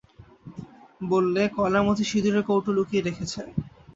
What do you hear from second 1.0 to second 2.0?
বললে, কয়লার